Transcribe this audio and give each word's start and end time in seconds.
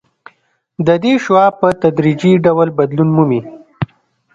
د 0.85 0.87
دې 1.03 1.13
شعاع 1.23 1.49
په 1.59 1.67
تدریجي 1.83 2.31
ډول 2.45 2.67
بدلون 2.79 3.09
مومي 3.15 3.41